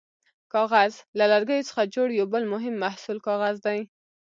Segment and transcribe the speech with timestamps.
[0.53, 3.79] کاغذ: له لرګیو څخه جوړ یو بل مهم محصول کاغذ دی.